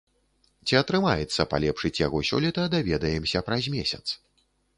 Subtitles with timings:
[0.69, 4.03] Ці атрымаецца палепшыць яго сёлета, даведаемся праз месяц.